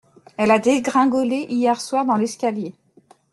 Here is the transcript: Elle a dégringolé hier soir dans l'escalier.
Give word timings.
Elle 0.35 0.49
a 0.49 0.57
dégringolé 0.57 1.45
hier 1.51 1.79
soir 1.79 2.05
dans 2.05 2.15
l'escalier. 2.15 2.73